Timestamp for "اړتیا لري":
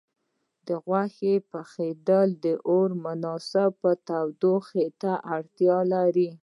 5.35-6.29